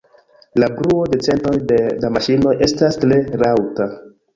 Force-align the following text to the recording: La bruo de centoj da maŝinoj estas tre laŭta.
La 0.63 0.69
bruo 0.79 1.03
de 1.11 1.21
centoj 1.29 1.53
da 1.75 2.13
maŝinoj 2.19 2.59
estas 2.71 3.03
tre 3.07 3.25
laŭta. 3.47 3.95